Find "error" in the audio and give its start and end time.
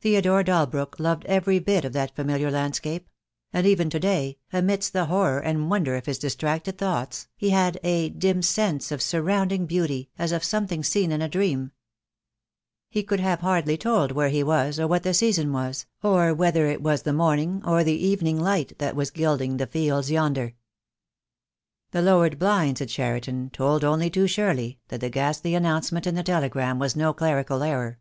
27.64-27.98